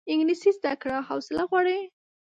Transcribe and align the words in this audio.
انګلیسي 0.11 0.51
زده 0.57 0.73
کړه 0.81 0.97
حوصله 1.07 1.43
غواړي 1.49 1.79